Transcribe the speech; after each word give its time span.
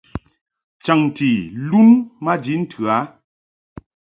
Chaŋti 0.83 1.29
lun 1.69 1.89
maji 2.23 2.53
ntɨ 2.61 2.81
a. 2.95 2.97